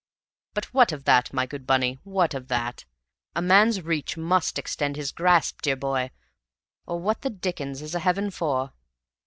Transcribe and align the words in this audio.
But 0.55 0.73
what 0.73 0.91
of 0.91 1.03
that, 1.03 1.31
my 1.31 1.45
good 1.45 1.67
Bunny 1.67 1.99
what 2.03 2.33
of 2.33 2.47
that? 2.47 2.85
A 3.35 3.39
man's 3.43 3.83
reach 3.83 4.17
must 4.17 4.57
exceed 4.57 4.95
his 4.95 5.11
grasp, 5.11 5.61
dear 5.61 5.75
boy, 5.75 6.09
or 6.87 6.99
what 6.99 7.21
the 7.21 7.29
dickens 7.29 7.83
is 7.83 7.93
a 7.93 7.99
heaven 7.99 8.31
for?" 8.31 8.73